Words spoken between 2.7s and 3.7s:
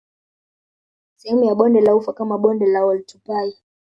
Oltupai